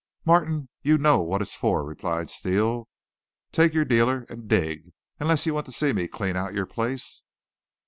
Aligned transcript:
"Martin, 0.25 0.67
you 0.81 0.97
know 0.97 1.21
what 1.21 1.43
it's 1.43 1.55
for," 1.55 1.83
replied 1.85 2.27
Steele. 2.27 2.89
"Take 3.51 3.75
your 3.75 3.85
dealer 3.85 4.25
and 4.29 4.47
dig 4.47 4.93
unless 5.19 5.45
you 5.45 5.53
want 5.53 5.67
to 5.67 5.71
see 5.71 5.93
me 5.93 6.07
clean 6.07 6.35
out 6.35 6.55
your 6.55 6.65
place." 6.65 7.23